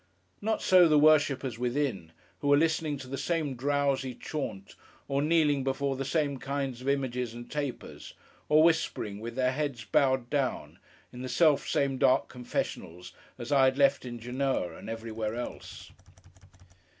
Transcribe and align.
Not 0.41 0.63
so 0.63 0.87
the 0.87 0.97
worshippers 0.97 1.59
within, 1.59 2.11
who 2.39 2.47
were 2.47 2.57
listening 2.57 2.97
to 2.97 3.07
the 3.07 3.19
same 3.19 3.53
drowsy 3.55 4.15
chaunt, 4.15 4.73
or 5.07 5.21
kneeling 5.21 5.63
before 5.63 5.95
the 5.95 6.05
same 6.05 6.39
kinds 6.39 6.81
of 6.81 6.89
images 6.89 7.35
and 7.35 7.51
tapers, 7.51 8.15
or 8.49 8.63
whispering, 8.63 9.19
with 9.19 9.35
their 9.35 9.51
heads 9.51 9.85
bowed 9.85 10.27
down, 10.31 10.79
in 11.13 11.21
the 11.21 11.29
selfsame 11.29 11.97
dark 11.99 12.29
confessionals, 12.29 13.13
as 13.37 13.51
I 13.51 13.65
had 13.65 13.77
left 13.77 14.03
in 14.03 14.17
Genoa 14.19 14.75
and 14.75 14.89
everywhere 14.89 15.35
else. 15.35 15.91